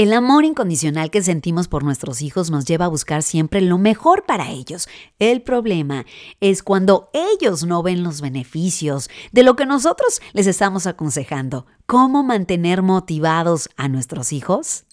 El 0.00 0.14
amor 0.14 0.46
incondicional 0.46 1.10
que 1.10 1.22
sentimos 1.22 1.68
por 1.68 1.84
nuestros 1.84 2.22
hijos 2.22 2.50
nos 2.50 2.64
lleva 2.64 2.86
a 2.86 2.88
buscar 2.88 3.22
siempre 3.22 3.60
lo 3.60 3.76
mejor 3.76 4.24
para 4.24 4.48
ellos. 4.48 4.88
El 5.18 5.42
problema 5.42 6.06
es 6.40 6.62
cuando 6.62 7.10
ellos 7.12 7.64
no 7.64 7.82
ven 7.82 8.02
los 8.02 8.22
beneficios 8.22 9.10
de 9.30 9.42
lo 9.42 9.56
que 9.56 9.66
nosotros 9.66 10.22
les 10.32 10.46
estamos 10.46 10.86
aconsejando. 10.86 11.66
¿Cómo 11.84 12.22
mantener 12.22 12.80
motivados 12.80 13.68
a 13.76 13.88
nuestros 13.88 14.32
hijos? 14.32 14.84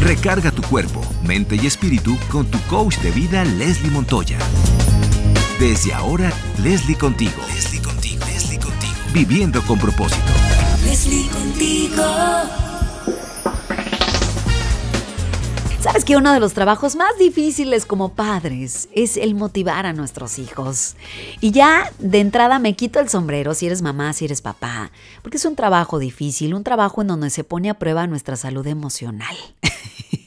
Recarga 0.00 0.50
tu 0.52 0.62
cuerpo, 0.62 1.02
mente 1.22 1.56
y 1.62 1.66
espíritu 1.66 2.16
con 2.32 2.46
tu 2.46 2.58
coach 2.70 2.96
de 3.00 3.10
vida 3.10 3.44
Leslie 3.44 3.90
Montoya. 3.90 4.38
Desde 5.60 5.92
ahora, 5.92 6.32
Leslie 6.62 6.96
contigo. 6.96 7.42
Leslie 7.48 7.82
contigo. 7.82 8.24
Leslie 8.24 8.58
contigo. 8.58 8.94
Viviendo 9.12 9.60
con 9.66 9.78
propósito. 9.78 10.32
Leslie 10.86 11.28
contigo. 11.30 12.04
Sabes 15.80 16.04
que 16.04 16.16
uno 16.16 16.32
de 16.32 16.38
los 16.38 16.52
trabajos 16.52 16.94
más 16.94 17.18
difíciles 17.18 17.86
como 17.86 18.14
padres 18.14 18.88
es 18.92 19.16
el 19.16 19.34
motivar 19.34 19.84
a 19.84 19.92
nuestros 19.92 20.38
hijos. 20.38 20.94
Y 21.40 21.50
ya 21.50 21.92
de 21.98 22.20
entrada 22.20 22.60
me 22.60 22.74
quito 22.74 23.00
el 23.00 23.08
sombrero 23.08 23.52
si 23.52 23.66
eres 23.66 23.82
mamá, 23.82 24.12
si 24.12 24.26
eres 24.26 24.42
papá, 24.42 24.92
porque 25.22 25.38
es 25.38 25.44
un 25.44 25.56
trabajo 25.56 25.98
difícil, 25.98 26.54
un 26.54 26.62
trabajo 26.62 27.02
en 27.02 27.08
donde 27.08 27.30
se 27.30 27.42
pone 27.42 27.68
a 27.68 27.78
prueba 27.78 28.06
nuestra 28.06 28.36
salud 28.36 28.66
emocional. 28.66 29.36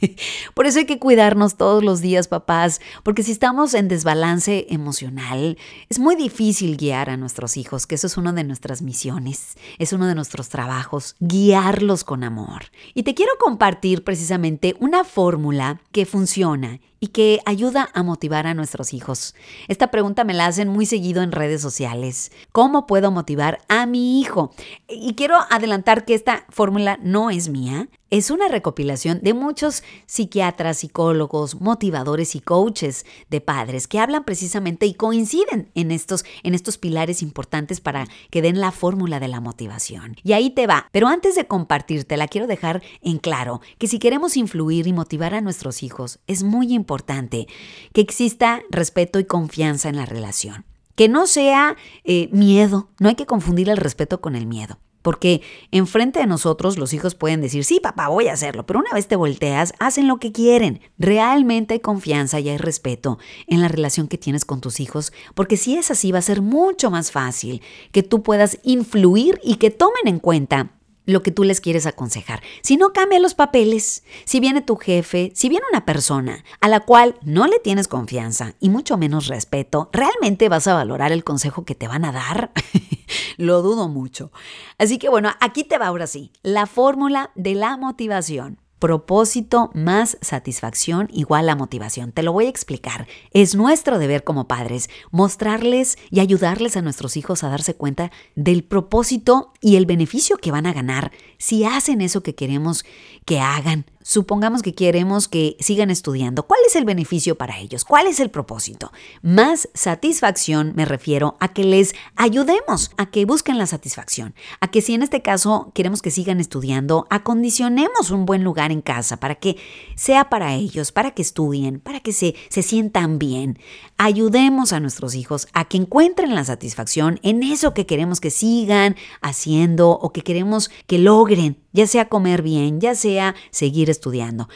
Por 0.54 0.66
eso 0.66 0.80
hay 0.80 0.86
que 0.86 1.00
cuidarnos 1.00 1.56
todos 1.56 1.84
los 1.84 2.02
días, 2.02 2.28
papás, 2.28 2.82
porque 3.04 3.24
si 3.24 3.32
estamos 3.32 3.74
en 3.74 3.88
desbalance 3.88 4.68
emocional, 4.70 5.58
es 5.90 6.00
muy 6.00 6.16
difícil 6.16 6.78
guiar 6.78 7.10
a 7.10 7.18
nuestros 7.18 7.58
hijos, 7.58 7.88
que 7.88 7.96
eso 7.96 8.08
es 8.08 8.18
una 8.18 8.34
de 8.34 8.44
nuestras 8.44 8.82
misiones, 8.82 9.58
es 9.78 9.94
uno 9.94 10.08
de 10.08 10.16
nuestros 10.16 10.50
trabajos, 10.50 11.16
guiarlos 11.20 12.04
con 12.04 12.24
amor. 12.24 12.66
Y 12.94 13.04
te 13.04 13.14
quiero 13.14 13.32
compartir 13.40 14.04
precisamente 14.04 14.76
una 14.80 15.04
fórmula 15.04 15.82
que 15.92 16.06
funciona 16.06 16.80
y 17.00 17.08
que 17.08 17.40
ayuda 17.46 17.90
a 17.94 18.04
motivar 18.04 18.48
a 18.48 18.54
nuestros 18.54 18.94
hijos. 18.94 19.36
Esta 19.68 19.92
pregunta 19.92 20.24
me 20.24 20.34
la 20.34 20.46
hacen 20.46 20.68
muy 20.68 20.86
seguido 20.86 21.22
en 21.22 21.32
redes 21.32 21.62
sociales. 21.62 22.32
¿Cómo 22.52 22.86
puedo 22.88 23.12
motivar 23.12 23.60
a 23.68 23.86
mi 23.86 24.20
hijo? 24.20 24.52
Y 24.88 25.14
quiero 25.16 25.38
adelantar 25.50 26.06
que 26.06 26.14
esta 26.14 26.46
fórmula 26.50 27.00
no 27.02 27.30
es 27.30 27.50
mía, 27.50 27.88
es 28.12 28.32
una 28.32 28.48
recopilación 28.48 29.20
de 29.22 29.36
muchos 29.36 29.84
psiquiatras, 30.08 30.80
psicólogos, 30.80 31.62
motivadores 31.62 32.36
y 32.36 32.40
coaches 32.40 33.06
de 33.30 33.40
padres 33.40 33.88
que 33.88 34.00
hablan 34.00 34.24
precisamente 34.24 34.88
y 34.88 34.96
coinciden 34.96 35.70
en 35.76 35.92
estos, 35.92 36.26
en 36.42 36.56
estos 36.56 36.80
pilares 36.80 37.22
importantes 37.22 37.82
para 37.82 38.08
que 38.32 38.42
den 38.42 38.60
la 38.60 38.72
fórmula 38.72 39.20
de 39.20 39.28
la 39.28 39.42
motivación. 39.42 40.16
Y 40.24 40.34
ahí 40.34 40.50
te 40.50 40.66
va. 40.66 40.88
Pero 40.92 41.08
antes 41.08 41.36
de 41.36 41.46
compartirte, 41.46 42.18
la 42.18 42.28
quiero 42.28 42.48
dejar 42.48 42.82
en 43.04 43.20
claro 43.20 43.62
que 43.78 43.88
si 43.88 44.00
queremos 44.00 44.38
influir 44.38 44.88
y 44.88 44.94
motivar 44.94 45.36
a 45.36 45.42
nuestros 45.42 45.84
hijos, 45.84 46.20
es 46.26 46.42
muy 46.42 46.74
importante 46.90 47.48
que 47.94 48.02
exista 48.02 48.64
respeto 48.72 49.20
y 49.20 49.26
confianza 49.26 49.90
en 49.90 49.96
la 49.96 50.08
relación. 50.08 50.66
Que 50.96 51.08
no 51.08 51.28
sea 51.28 51.78
eh, 52.04 52.30
miedo, 52.32 52.90
no 53.00 53.10
hay 53.10 53.16
que 53.16 53.28
confundir 53.28 53.70
el 53.70 53.78
respeto 53.78 54.22
con 54.22 54.36
el 54.36 54.48
miedo. 54.48 54.80
Porque 55.04 55.42
enfrente 55.70 56.20
de 56.20 56.26
nosotros 56.26 56.80
los 56.80 56.92
hijos 56.94 57.14
pueden 57.14 57.42
decir, 57.42 57.64
sí, 57.64 57.80
papá, 57.80 58.08
voy 58.08 58.28
a 58.28 58.34
hacerlo, 58.34 58.66
pero 58.66 58.80
una 58.80 58.92
vez 58.92 59.08
te 59.08 59.16
volteas, 59.16 59.74
hacen 59.80 60.08
lo 60.08 60.18
que 60.18 60.32
quieren. 60.32 60.82
Realmente 60.98 61.76
hay 61.76 61.80
confianza 61.80 62.40
y 62.40 62.50
hay 62.50 62.58
respeto 62.58 63.20
en 63.46 63.62
la 63.62 63.68
relación 63.68 64.08
que 64.08 64.18
tienes 64.18 64.44
con 64.44 64.60
tus 64.60 64.80
hijos, 64.80 65.14
porque 65.36 65.58
si 65.58 65.78
es 65.78 65.92
así 65.92 66.12
va 66.12 66.20
a 66.20 66.24
ser 66.24 66.42
mucho 66.42 66.90
más 66.90 67.12
fácil 67.12 67.62
que 67.92 68.02
tú 68.02 68.24
puedas 68.24 68.58
influir 68.64 69.40
y 69.44 69.56
que 69.56 69.70
tomen 69.70 70.08
en 70.08 70.20
cuenta 70.20 70.79
lo 71.10 71.24
que 71.24 71.32
tú 71.32 71.44
les 71.44 71.62
quieres 71.62 71.86
aconsejar. 71.86 72.42
Si 72.62 72.78
no, 72.78 72.94
cambia 72.94 73.20
los 73.20 73.34
papeles. 73.34 74.04
Si 74.26 74.40
viene 74.40 74.62
tu 74.62 74.76
jefe, 74.76 75.32
si 75.36 75.50
viene 75.50 75.66
una 75.72 75.86
persona 75.86 76.44
a 76.62 76.68
la 76.68 76.82
cual 76.82 77.16
no 77.24 77.48
le 77.48 77.60
tienes 77.60 77.88
confianza 77.88 78.56
y 78.60 78.70
mucho 78.70 78.98
menos 78.98 79.28
respeto, 79.28 79.90
¿realmente 79.92 80.50
vas 80.50 80.68
a 80.68 80.74
valorar 80.74 81.12
el 81.12 81.24
consejo 81.24 81.66
que 81.66 81.76
te 81.76 81.88
van 81.88 82.06
a 82.06 82.12
dar? 82.12 82.52
Lo 83.38 83.62
dudo 83.62 83.88
mucho. 83.88 84.32
Así 84.78 84.98
que 84.98 85.10
bueno, 85.10 85.32
aquí 85.40 85.64
te 85.64 85.78
va 85.78 85.88
ahora 85.88 86.08
sí, 86.08 86.32
la 86.44 86.66
fórmula 86.66 87.32
de 87.36 87.56
la 87.56 87.78
motivación. 87.78 88.60
Propósito 88.80 89.72
más 89.74 90.18
satisfacción 90.22 91.10
igual 91.12 91.50
a 91.50 91.56
motivación. 91.56 92.14
Te 92.14 92.24
lo 92.24 92.32
voy 92.32 92.46
a 92.46 92.50
explicar. 92.50 93.08
Es 93.32 93.54
nuestro 93.54 94.00
deber 94.00 94.24
como 94.24 94.48
padres 94.48 94.90
mostrarles 95.12 95.98
y 96.10 96.22
ayudarles 96.22 96.78
a 96.78 96.82
nuestros 96.82 97.18
hijos 97.18 97.44
a 97.44 97.50
darse 97.50 97.76
cuenta 97.76 98.12
del 98.36 98.64
propósito 98.64 99.52
y 99.60 99.76
el 99.76 99.86
beneficio 99.86 100.38
que 100.38 100.52
van 100.52 100.66
a 100.66 100.74
ganar 100.74 101.12
si 101.38 101.66
hacen 101.66 102.00
eso 102.00 102.24
que 102.24 102.36
queremos 102.36 102.86
que 103.26 103.42
hagan. 103.42 103.86
Supongamos 104.10 104.64
que 104.64 104.74
queremos 104.74 105.28
que 105.28 105.56
sigan 105.60 105.92
estudiando. 105.92 106.48
¿Cuál 106.48 106.62
es 106.66 106.76
el 106.76 106.84
beneficio 106.84 107.38
para 107.38 107.60
ellos? 107.60 107.86
¿Cuál 107.86 108.08
es 108.08 108.20
el 108.20 108.32
propósito? 108.32 108.92
Más 109.22 109.70
satisfacción 109.76 110.74
me 110.76 110.86
refiero 110.86 111.38
a 111.40 111.54
que 111.54 111.64
les 111.64 111.94
ayudemos 112.16 112.90
a 112.98 113.12
que 113.12 113.26
busquen 113.26 113.60
la 113.60 113.68
satisfacción. 113.68 114.34
A 114.62 114.72
que 114.72 114.82
si 114.82 114.96
en 114.96 115.04
este 115.04 115.22
caso 115.22 115.72
queremos 115.76 116.02
que 116.02 116.10
sigan 116.10 116.40
estudiando, 116.40 117.06
acondicionemos 117.12 118.10
un 118.10 118.26
buen 118.26 118.44
lugar 118.44 118.72
en 118.72 118.82
casa 118.82 119.18
para 119.18 119.36
que 119.36 119.58
sea 119.96 120.28
para 120.28 120.56
ellos, 120.56 120.92
para 120.92 121.12
que 121.12 121.22
estudien, 121.22 121.80
para 121.80 122.00
que 122.00 122.12
se, 122.12 122.34
se 122.50 122.64
sientan 122.64 123.20
bien. 123.20 123.60
Ayudemos 124.00 124.74
a 124.74 124.80
nuestros 124.80 125.14
hijos 125.14 125.48
a 125.54 125.66
que 125.66 125.78
encuentren 125.78 126.34
la 126.34 126.46
satisfacción 126.46 127.20
en 127.22 127.44
eso 127.44 127.76
que 127.76 127.86
queremos 127.86 128.20
que 128.20 128.32
sigan 128.32 128.96
haciendo 129.22 129.92
o 129.92 130.12
que 130.12 130.24
queremos 130.24 130.72
que 130.88 130.98
logren 130.98 131.60
ya 131.72 131.88
sea 131.88 132.10
comer 132.10 132.42
bien, 132.42 132.80
ya 132.80 132.96
sea 132.96 133.36
seguir 133.52 133.90
estudiando. 133.90 134.50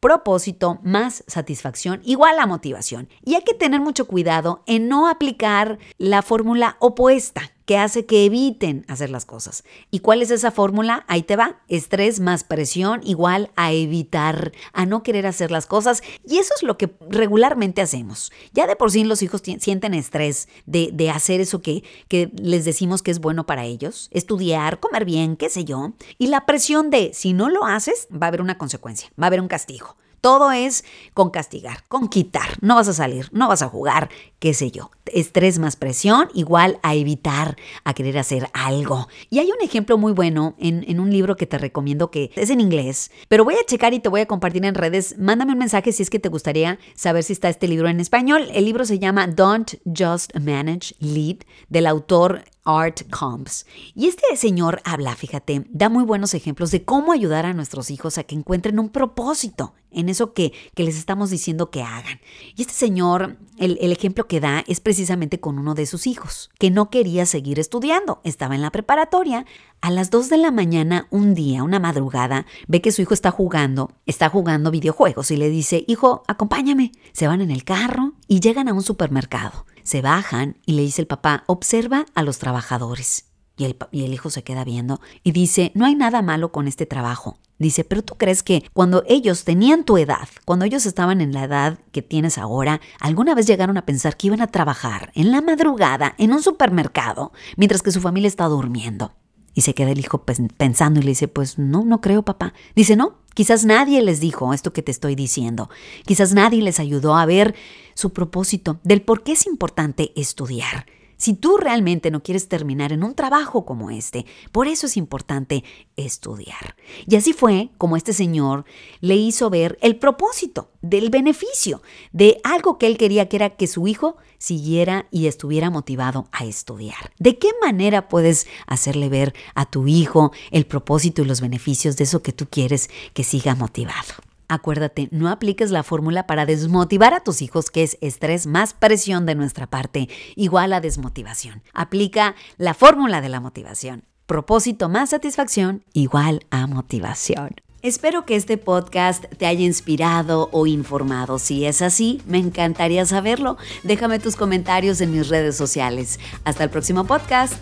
Propósito 0.00 0.80
más 0.82 1.24
satisfacción 1.26 2.00
igual 2.04 2.38
a 2.38 2.46
motivación. 2.46 3.08
Y 3.24 3.34
hay 3.34 3.42
que 3.42 3.54
tener 3.54 3.80
mucho 3.80 4.06
cuidado 4.06 4.62
en 4.66 4.88
no 4.88 5.08
aplicar 5.08 5.78
la 5.98 6.22
fórmula 6.22 6.76
opuesta 6.80 7.52
que 7.64 7.78
hace 7.78 8.06
que 8.06 8.24
eviten 8.24 8.84
hacer 8.88 9.10
las 9.10 9.24
cosas. 9.24 9.64
¿Y 9.90 10.00
cuál 10.00 10.22
es 10.22 10.30
esa 10.30 10.50
fórmula? 10.50 11.04
Ahí 11.08 11.22
te 11.22 11.36
va. 11.36 11.60
Estrés 11.68 12.20
más 12.20 12.44
presión 12.44 13.00
igual 13.04 13.50
a 13.56 13.72
evitar, 13.72 14.52
a 14.72 14.86
no 14.86 15.02
querer 15.02 15.26
hacer 15.26 15.50
las 15.50 15.66
cosas. 15.66 16.02
Y 16.26 16.38
eso 16.38 16.52
es 16.56 16.62
lo 16.62 16.76
que 16.76 16.94
regularmente 17.08 17.80
hacemos. 17.80 18.32
Ya 18.52 18.66
de 18.66 18.76
por 18.76 18.90
sí 18.90 19.04
los 19.04 19.22
hijos 19.22 19.42
sienten 19.58 19.94
estrés 19.94 20.48
de, 20.66 20.90
de 20.92 21.10
hacer 21.10 21.40
eso 21.40 21.62
que, 21.62 21.84
que 22.08 22.30
les 22.34 22.64
decimos 22.64 23.02
que 23.02 23.10
es 23.10 23.20
bueno 23.20 23.46
para 23.46 23.64
ellos. 23.64 24.08
Estudiar, 24.12 24.80
comer 24.80 25.04
bien, 25.04 25.36
qué 25.36 25.48
sé 25.48 25.64
yo. 25.64 25.92
Y 26.18 26.28
la 26.28 26.46
presión 26.46 26.90
de 26.90 27.12
si 27.14 27.32
no 27.32 27.48
lo 27.48 27.64
haces, 27.64 28.08
va 28.12 28.26
a 28.26 28.28
haber 28.28 28.40
una 28.40 28.58
consecuencia, 28.58 29.10
va 29.20 29.26
a 29.26 29.28
haber 29.28 29.40
un 29.40 29.48
castigo. 29.48 29.96
Todo 30.20 30.52
es 30.52 30.84
con 31.14 31.30
castigar, 31.30 31.84
con 31.88 32.08
quitar. 32.08 32.58
No 32.60 32.74
vas 32.74 32.88
a 32.88 32.92
salir, 32.92 33.28
no 33.32 33.48
vas 33.48 33.62
a 33.62 33.68
jugar, 33.68 34.10
qué 34.38 34.54
sé 34.54 34.70
yo. 34.70 34.90
Estrés 35.06 35.58
más 35.58 35.76
presión 35.76 36.28
igual 36.34 36.78
a 36.82 36.94
evitar, 36.94 37.56
a 37.84 37.94
querer 37.94 38.18
hacer 38.18 38.48
algo. 38.52 39.08
Y 39.30 39.38
hay 39.38 39.50
un 39.50 39.60
ejemplo 39.62 39.98
muy 39.98 40.12
bueno 40.12 40.54
en, 40.58 40.84
en, 40.88 41.00
un 41.00 41.10
libro 41.10 41.36
que 41.36 41.46
te 41.46 41.58
recomiendo 41.58 42.10
que 42.10 42.30
es 42.36 42.50
en 42.50 42.60
inglés, 42.60 43.10
pero 43.28 43.44
voy 43.44 43.54
a 43.54 43.66
checar 43.66 43.94
y 43.94 44.00
te 44.00 44.08
voy 44.08 44.20
a 44.20 44.26
compartir 44.26 44.64
en 44.64 44.74
redes. 44.74 45.16
Mándame 45.18 45.52
un 45.52 45.58
mensaje 45.58 45.92
si 45.92 46.02
es 46.02 46.10
que 46.10 46.18
te 46.18 46.28
gustaría 46.28 46.78
saber 46.94 47.24
si 47.24 47.32
está 47.32 47.48
este 47.48 47.66
libro 47.66 47.88
en 47.88 48.00
español. 48.00 48.48
El 48.52 48.66
libro 48.66 48.84
se 48.84 48.98
llama 48.98 49.26
Don't 49.26 49.74
Just 49.84 50.36
Manage, 50.38 50.94
Lead, 51.00 51.38
del 51.68 51.86
autor 51.86 52.44
Art 52.64 53.02
Combs. 53.10 53.66
Y 53.94 54.06
este 54.08 54.36
señor 54.36 54.80
habla, 54.84 55.14
fíjate, 55.16 55.66
da 55.70 55.88
muy 55.88 56.04
buenos 56.04 56.34
ejemplos 56.34 56.70
de 56.70 56.84
cómo 56.84 57.12
ayudar 57.12 57.46
a 57.46 57.54
nuestros 57.54 57.90
hijos 57.90 58.18
a 58.18 58.24
que 58.24 58.34
encuentren 58.34 58.78
un 58.78 58.90
propósito 58.90 59.74
en 59.90 60.08
eso 60.08 60.32
que, 60.32 60.52
que 60.74 60.84
les 60.84 60.96
estamos 60.96 61.30
diciendo 61.30 61.70
que 61.70 61.82
hagan. 61.82 62.20
Y 62.56 62.62
este 62.62 62.74
señor, 62.74 63.38
el, 63.58 63.78
el, 63.80 63.92
ejemplo 63.92 64.26
que 64.26 64.40
da 64.40 64.64
es 64.68 64.80
precisamente 64.80 65.40
con 65.40 65.58
uno 65.58 65.74
de 65.74 65.86
sus 65.86 66.06
hijos, 66.06 66.50
que 66.58 66.70
no 66.70 66.90
quería 66.90 67.26
seguir 67.26 67.58
estudiando, 67.58 68.20
estaba 68.24 68.54
en 68.54 68.62
la 68.62 68.70
preparatoria. 68.70 69.46
A 69.80 69.90
las 69.90 70.10
2 70.10 70.28
de 70.28 70.36
la 70.36 70.50
mañana, 70.50 71.08
un 71.10 71.34
día, 71.34 71.62
una 71.62 71.80
madrugada, 71.80 72.46
ve 72.68 72.80
que 72.80 72.92
su 72.92 73.02
hijo 73.02 73.14
está 73.14 73.30
jugando, 73.30 73.92
está 74.06 74.28
jugando 74.28 74.70
videojuegos 74.70 75.30
y 75.30 75.36
le 75.36 75.48
dice, 75.48 75.84
hijo, 75.88 76.22
acompáñame. 76.28 76.92
Se 77.12 77.26
van 77.26 77.40
en 77.40 77.50
el 77.50 77.64
carro 77.64 78.12
y 78.30 78.38
llegan 78.38 78.68
a 78.68 78.72
un 78.72 78.82
supermercado. 78.82 79.66
Se 79.82 80.02
bajan 80.02 80.56
y 80.64 80.74
le 80.74 80.82
dice 80.82 81.02
el 81.02 81.08
papá, 81.08 81.42
observa 81.48 82.06
a 82.14 82.22
los 82.22 82.38
trabajadores. 82.38 83.24
Y 83.56 83.64
el, 83.64 84.14
hijo 84.14 84.30
se 84.30 84.44
queda 84.44 84.62
viendo 84.62 85.00
y 85.24 85.32
dice, 85.32 85.72
no 85.74 85.84
hay 85.84 85.96
nada 85.96 86.22
malo 86.22 86.52
con 86.52 86.68
este 86.68 86.86
trabajo. 86.86 87.40
Dice, 87.58 87.82
pero 87.82 88.02
tú 88.02 88.14
crees 88.14 88.44
que 88.44 88.62
cuando 88.72 89.02
ellos 89.08 89.42
tenían 89.42 89.82
tu 89.84 89.98
edad, 89.98 90.28
cuando 90.44 90.64
ellos 90.64 90.86
estaban 90.86 91.20
en 91.20 91.34
la 91.34 91.42
edad 91.42 91.80
que 91.90 92.02
tienes 92.02 92.38
ahora, 92.38 92.80
alguna 93.00 93.34
vez 93.34 93.48
llegaron 93.48 93.76
a 93.76 93.84
pensar 93.84 94.16
que 94.16 94.28
iban 94.28 94.42
a 94.42 94.46
trabajar 94.46 95.10
en 95.16 95.32
la 95.32 95.40
madrugada 95.40 96.14
en 96.16 96.32
un 96.32 96.40
supermercado 96.40 97.32
mientras 97.56 97.82
que 97.82 97.90
su 97.90 98.00
familia 98.00 98.28
está 98.28 98.44
durmiendo. 98.44 99.12
Y 99.60 99.62
se 99.62 99.74
queda 99.74 99.90
el 99.90 100.00
hijo 100.00 100.24
pensando 100.56 101.00
y 101.00 101.02
le 101.02 101.10
dice, 101.10 101.28
pues 101.28 101.58
no, 101.58 101.84
no 101.84 102.00
creo, 102.00 102.22
papá. 102.22 102.54
Dice, 102.74 102.96
no, 102.96 103.18
quizás 103.34 103.66
nadie 103.66 104.00
les 104.00 104.18
dijo 104.18 104.54
esto 104.54 104.72
que 104.72 104.80
te 104.80 104.90
estoy 104.90 105.14
diciendo. 105.14 105.68
Quizás 106.06 106.32
nadie 106.32 106.62
les 106.62 106.80
ayudó 106.80 107.14
a 107.14 107.26
ver 107.26 107.54
su 107.92 108.14
propósito 108.14 108.80
del 108.84 109.02
por 109.02 109.22
qué 109.22 109.32
es 109.32 109.46
importante 109.46 110.12
estudiar. 110.16 110.86
Si 111.20 111.34
tú 111.34 111.58
realmente 111.58 112.10
no 112.10 112.22
quieres 112.22 112.48
terminar 112.48 112.92
en 112.92 113.04
un 113.04 113.14
trabajo 113.14 113.66
como 113.66 113.90
este, 113.90 114.24
por 114.52 114.68
eso 114.68 114.86
es 114.86 114.96
importante 114.96 115.64
estudiar. 115.94 116.76
Y 117.06 117.14
así 117.16 117.34
fue 117.34 117.68
como 117.76 117.98
este 117.98 118.14
señor 118.14 118.64
le 119.00 119.16
hizo 119.16 119.50
ver 119.50 119.78
el 119.82 119.96
propósito 119.96 120.70
del 120.80 121.10
beneficio 121.10 121.82
de 122.12 122.40
algo 122.42 122.78
que 122.78 122.86
él 122.86 122.96
quería 122.96 123.28
que 123.28 123.36
era 123.36 123.50
que 123.50 123.66
su 123.66 123.86
hijo 123.86 124.16
siguiera 124.38 125.08
y 125.10 125.26
estuviera 125.26 125.68
motivado 125.68 126.26
a 126.32 126.46
estudiar. 126.46 127.12
¿De 127.18 127.36
qué 127.38 127.50
manera 127.62 128.08
puedes 128.08 128.46
hacerle 128.66 129.10
ver 129.10 129.34
a 129.54 129.66
tu 129.66 129.86
hijo 129.88 130.32
el 130.50 130.64
propósito 130.64 131.20
y 131.20 131.26
los 131.26 131.42
beneficios 131.42 131.98
de 131.98 132.04
eso 132.04 132.22
que 132.22 132.32
tú 132.32 132.46
quieres 132.48 132.88
que 133.12 133.24
siga 133.24 133.54
motivado? 133.54 134.29
Acuérdate, 134.50 135.08
no 135.12 135.28
apliques 135.28 135.70
la 135.70 135.84
fórmula 135.84 136.26
para 136.26 136.44
desmotivar 136.44 137.14
a 137.14 137.20
tus 137.20 137.40
hijos, 137.40 137.70
que 137.70 137.84
es 137.84 137.96
estrés 138.00 138.48
más 138.48 138.74
presión 138.74 139.24
de 139.24 139.36
nuestra 139.36 139.68
parte, 139.68 140.08
igual 140.34 140.72
a 140.72 140.80
desmotivación. 140.80 141.62
Aplica 141.72 142.34
la 142.58 142.74
fórmula 142.74 143.20
de 143.20 143.28
la 143.28 143.38
motivación. 143.38 144.02
Propósito 144.26 144.88
más 144.88 145.10
satisfacción, 145.10 145.84
igual 145.92 146.46
a 146.50 146.66
motivación. 146.66 147.50
Espero 147.82 148.26
que 148.26 148.34
este 148.34 148.58
podcast 148.58 149.24
te 149.38 149.46
haya 149.46 149.64
inspirado 149.64 150.48
o 150.50 150.66
informado. 150.66 151.38
Si 151.38 151.64
es 151.64 151.80
así, 151.80 152.20
me 152.26 152.38
encantaría 152.38 153.06
saberlo. 153.06 153.56
Déjame 153.84 154.18
tus 154.18 154.34
comentarios 154.34 155.00
en 155.00 155.12
mis 155.12 155.28
redes 155.28 155.56
sociales. 155.56 156.18
Hasta 156.42 156.64
el 156.64 156.70
próximo 156.70 157.04
podcast. 157.04 157.54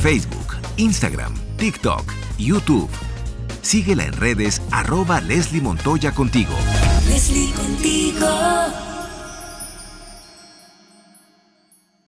Facebook, 0.00 0.54
Instagram, 0.76 1.34
TikTok, 1.56 2.04
YouTube. 2.38 3.09
Síguela 3.62 4.04
en 4.04 4.12
redes 4.12 4.60
arroba 4.70 5.20
Leslie 5.20 5.60
Montoya 5.60 6.12
contigo. 6.12 6.54
Leslie 7.08 7.52
contigo. 7.52 8.89